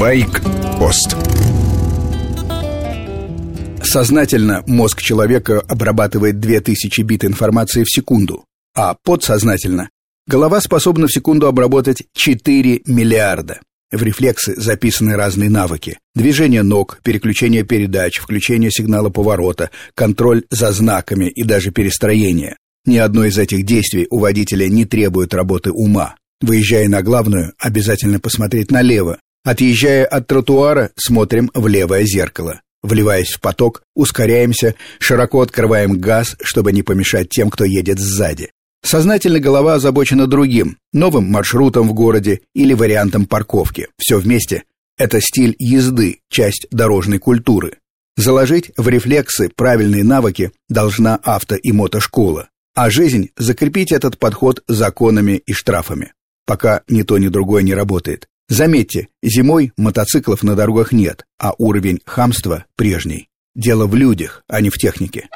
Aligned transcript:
Байк-пост 0.00 1.14
Сознательно 3.82 4.64
мозг 4.66 5.02
человека 5.02 5.60
обрабатывает 5.60 6.40
2000 6.40 7.02
бит 7.02 7.26
информации 7.26 7.84
в 7.84 7.90
секунду, 7.90 8.46
а 8.74 8.96
подсознательно 9.04 9.90
голова 10.26 10.62
способна 10.62 11.06
в 11.06 11.12
секунду 11.12 11.48
обработать 11.48 12.04
4 12.14 12.80
миллиарда. 12.86 13.60
В 13.92 14.02
рефлексы 14.02 14.58
записаны 14.58 15.16
разные 15.16 15.50
навыки. 15.50 15.98
Движение 16.14 16.62
ног, 16.62 17.00
переключение 17.02 17.64
передач, 17.64 18.20
включение 18.20 18.70
сигнала 18.70 19.10
поворота, 19.10 19.68
контроль 19.94 20.44
за 20.48 20.72
знаками 20.72 21.26
и 21.26 21.42
даже 21.42 21.72
перестроение. 21.72 22.56
Ни 22.86 22.96
одно 22.96 23.26
из 23.26 23.36
этих 23.36 23.66
действий 23.66 24.06
у 24.08 24.20
водителя 24.20 24.66
не 24.66 24.86
требует 24.86 25.34
работы 25.34 25.72
ума. 25.72 26.14
Выезжая 26.40 26.88
на 26.88 27.02
главную, 27.02 27.52
обязательно 27.58 28.18
посмотреть 28.18 28.70
налево. 28.70 29.18
Отъезжая 29.44 30.04
от 30.04 30.26
тротуара, 30.26 30.90
смотрим 30.96 31.50
в 31.54 31.66
левое 31.66 32.04
зеркало. 32.04 32.60
Вливаясь 32.82 33.30
в 33.30 33.40
поток, 33.40 33.82
ускоряемся, 33.94 34.74
широко 34.98 35.40
открываем 35.42 35.98
газ, 35.98 36.36
чтобы 36.42 36.72
не 36.72 36.82
помешать 36.82 37.28
тем, 37.28 37.50
кто 37.50 37.64
едет 37.64 37.98
сзади. 37.98 38.50
Сознательно 38.82 39.38
голова 39.40 39.74
озабочена 39.74 40.26
другим, 40.26 40.78
новым 40.92 41.24
маршрутом 41.24 41.88
в 41.88 41.92
городе 41.92 42.40
или 42.54 42.72
вариантом 42.72 43.26
парковки. 43.26 43.88
Все 43.98 44.18
вместе– 44.18 44.64
это 44.98 45.20
стиль 45.20 45.54
езды, 45.58 46.20
часть 46.30 46.66
дорожной 46.70 47.18
культуры. 47.18 47.78
Заложить 48.16 48.70
в 48.76 48.88
рефлексы 48.88 49.50
правильные 49.54 50.04
навыки 50.04 50.52
должна 50.68 51.16
авто- 51.22 51.56
и 51.56 51.72
мотошкола, 51.72 52.48
а 52.74 52.90
жизнь– 52.90 53.30
закрепить 53.36 53.92
этот 53.92 54.18
подход 54.18 54.62
законами 54.66 55.42
и 55.44 55.52
штрафами. 55.52 56.12
Пока 56.46 56.82
ни 56.88 57.02
то, 57.02 57.18
ни 57.18 57.28
другое 57.28 57.62
не 57.62 57.74
работает. 57.74 58.29
Заметьте, 58.50 59.08
зимой 59.22 59.72
мотоциклов 59.76 60.42
на 60.42 60.56
дорогах 60.56 60.90
нет, 60.90 61.24
а 61.38 61.52
уровень 61.56 62.00
хамства 62.04 62.64
прежний. 62.74 63.28
Дело 63.54 63.86
в 63.86 63.94
людях, 63.94 64.42
а 64.48 64.60
не 64.60 64.70
в 64.70 64.76
технике. 64.76 65.28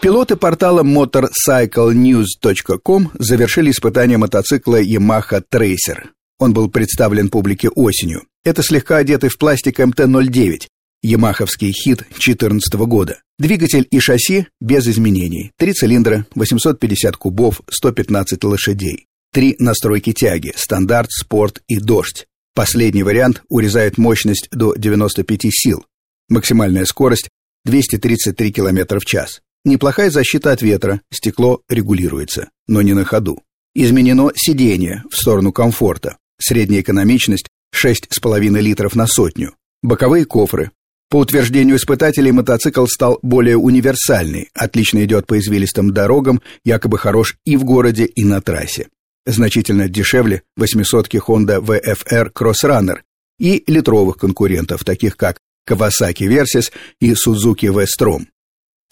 Пилоты 0.00 0.36
портала 0.36 0.84
motorcyclenews.com 0.84 3.10
завершили 3.18 3.72
испытание 3.72 4.18
мотоцикла 4.18 4.80
Yamaha 4.80 5.42
Tracer. 5.52 6.10
Он 6.38 6.52
был 6.52 6.70
представлен 6.70 7.28
публике 7.28 7.70
осенью. 7.70 8.22
Это 8.44 8.62
слегка 8.62 8.98
одетый 8.98 9.30
в 9.30 9.38
пластик 9.38 9.80
МТ-09, 9.80 10.68
ямаховский 11.02 11.72
хит 11.72 12.04
2014 12.10 12.72
года. 12.74 13.18
Двигатель 13.36 13.88
и 13.90 13.98
шасси 13.98 14.46
без 14.60 14.86
изменений. 14.86 15.50
Три 15.58 15.72
цилиндра, 15.72 16.24
850 16.36 17.16
кубов, 17.16 17.62
115 17.68 18.44
лошадей. 18.44 19.08
Три 19.34 19.56
настройки 19.58 20.12
тяги– 20.12 20.52
стандарт, 20.56 21.10
спорт 21.10 21.60
и 21.66 21.80
дождь. 21.80 22.28
Последний 22.54 23.02
вариант 23.02 23.42
урезает 23.48 23.98
мощность 23.98 24.46
до 24.52 24.76
95 24.76 25.46
сил. 25.50 25.84
Максимальная 26.28 26.84
скорость– 26.84 27.28
233 27.64 28.52
км 28.52 29.00
в 29.00 29.04
час. 29.04 29.40
Неплохая 29.64 30.10
защита 30.10 30.52
от 30.52 30.62
ветра, 30.62 31.00
стекло 31.12 31.62
регулируется, 31.68 32.50
но 32.68 32.80
не 32.80 32.92
на 32.92 33.04
ходу. 33.04 33.42
Изменено 33.74 34.30
сиденье 34.36 35.02
в 35.10 35.16
сторону 35.16 35.50
комфорта. 35.52 36.16
Средняя 36.38 36.82
экономичность 36.82 37.48
6,5 37.74 38.60
литров 38.60 38.94
на 38.94 39.08
сотню. 39.08 39.56
Боковые 39.82 40.26
кофры. 40.26 40.70
По 41.10 41.16
утверждению 41.16 41.78
испытателей, 41.78 42.30
мотоцикл 42.30 42.86
стал 42.86 43.18
более 43.20 43.56
универсальный, 43.56 44.50
отлично 44.54 45.04
идет 45.04 45.26
по 45.26 45.40
извилистым 45.40 45.92
дорогам, 45.92 46.40
якобы 46.64 46.98
хорош 46.98 47.36
и 47.44 47.56
в 47.56 47.64
городе, 47.64 48.04
и 48.04 48.22
на 48.22 48.40
трассе. 48.40 48.86
Значительно 49.26 49.88
дешевле 49.88 50.42
800-ки 50.58 51.16
Honda 51.16 51.60
VFR 51.60 52.30
Crossrunner 52.32 53.00
и 53.38 53.64
литровых 53.66 54.18
конкурентов, 54.18 54.84
таких 54.84 55.16
как 55.16 55.38
Kawasaki 55.68 56.28
Versys 56.28 56.70
и 57.00 57.12
Suzuki 57.12 57.72
V-Strom. 57.72 58.26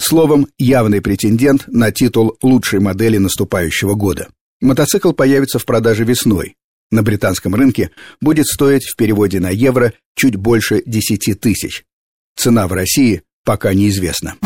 Словом, 0.01 0.49
явный 0.59 1.01
претендент 1.01 1.65
на 1.69 1.93
титул 1.93 2.37
лучшей 2.43 2.81
модели 2.81 3.19
наступающего 3.19 3.95
года. 3.95 4.29
Мотоцикл 4.61 5.13
появится 5.13 5.59
в 5.59 5.65
продаже 5.65 6.05
весной. 6.05 6.57
На 6.91 7.03
британском 7.03 7.55
рынке 7.55 7.91
будет 8.21 8.47
стоить 8.47 8.85
в 8.85 8.97
переводе 8.97 9.41
на 9.41 9.51
евро 9.51 9.93
чуть 10.15 10.37
больше 10.37 10.83
10 10.85 11.41
тысяч. 11.41 11.85
Цена 12.37 12.67
в 12.69 12.73
России 12.73 13.23
пока 13.45 13.75
неизвестна. 13.75 14.37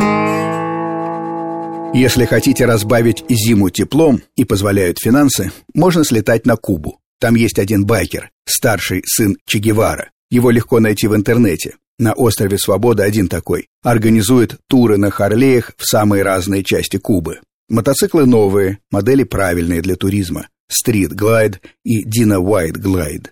Если 1.95 2.25
хотите 2.27 2.67
разбавить 2.67 3.25
зиму 3.29 3.71
теплом 3.71 4.23
и 4.37 4.45
позволяют 4.45 4.99
финансы, 5.01 5.51
можно 5.75 6.05
слетать 6.05 6.45
на 6.45 6.57
Кубу. 6.57 7.01
Там 7.19 7.35
есть 7.35 7.59
один 7.59 7.87
байкер, 7.87 8.31
старший 8.47 9.03
сын 9.07 9.37
Че 9.47 9.59
Гевара. 9.59 10.11
Его 10.31 10.51
легко 10.51 10.81
найти 10.81 11.07
в 11.07 11.17
интернете. 11.17 11.77
На 11.99 12.13
острове 12.13 12.59
Свобода 12.59 13.05
один 13.05 13.29
такой. 13.29 13.69
Организует 13.83 14.59
туры 14.69 14.99
на 14.99 15.11
Харлеях 15.11 15.73
в 15.79 15.87
самые 15.87 16.23
разные 16.23 16.63
части 16.63 16.99
Кубы. 16.99 17.41
Мотоциклы 17.69 18.27
новые, 18.27 18.79
модели 18.91 19.25
правильные 19.25 19.81
для 19.81 19.97
туризма. 19.97 20.49
Street 20.71 21.15
Glide 21.15 21.61
и 21.85 22.05
Dina 22.05 22.39
White 22.39 22.77
Glide. 22.77 23.29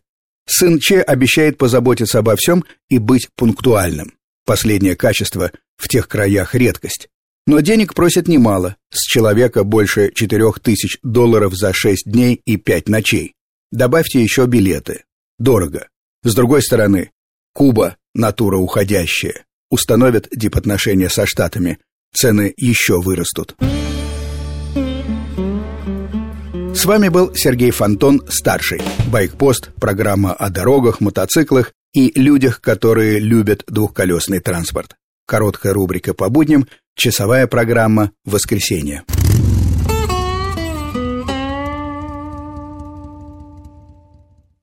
Сын 0.46 0.78
Че 0.78 1.00
обещает 1.00 1.58
позаботиться 1.58 2.20
обо 2.20 2.36
всем 2.36 2.64
и 2.88 2.98
быть 2.98 3.28
пунктуальным. 3.36 4.14
Последнее 4.46 4.94
качество 4.96 5.50
в 5.76 5.88
тех 5.88 6.08
краях 6.08 6.54
редкость. 6.54 7.08
Но 7.46 7.60
денег 7.60 7.94
просят 7.94 8.26
немало, 8.26 8.76
с 8.90 9.02
человека 9.02 9.64
больше 9.64 10.10
4000 10.14 11.00
долларов 11.02 11.54
за 11.54 11.72
6 11.74 12.04
дней 12.06 12.40
и 12.46 12.56
5 12.56 12.88
ночей. 12.88 13.34
Добавьте 13.70 14.22
еще 14.22 14.46
билеты. 14.46 15.04
Дорого. 15.38 15.88
С 16.22 16.34
другой 16.34 16.62
стороны, 16.62 17.10
Куба– 17.52 17.96
натура 18.14 18.56
уходящая. 18.56 19.44
Установят 19.70 20.28
дипотношения 20.32 21.08
со 21.08 21.26
Штатами, 21.26 21.78
цены 22.14 22.54
еще 22.56 23.00
вырастут. 23.00 23.54
С 26.74 26.84
вами 26.86 27.08
был 27.08 27.34
Сергей 27.34 27.70
Фонтон, 27.70 28.22
старший. 28.28 28.80
Байкпост, 29.10 29.70
программа 29.74 30.32
о 30.32 30.50
дорогах, 30.50 31.00
мотоциклах 31.00 31.72
и 31.92 32.12
людях, 32.18 32.60
которые 32.60 33.18
любят 33.18 33.64
двухколесный 33.66 34.40
транспорт. 34.40 34.96
Короткая 35.26 35.72
рубрика 35.72 36.14
по 36.14 36.28
будням, 36.28 36.66
часовая 36.94 37.46
программа 37.46 38.12
«Воскресенье». 38.24 39.04